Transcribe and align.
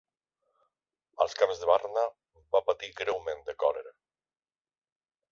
Als 1.25 1.35
camps 1.41 1.59
de 1.63 1.67
Varna 1.71 2.05
va 2.55 2.61
patir 2.69 2.89
greument 3.01 3.43
de 3.51 3.55
còlera. 3.65 3.93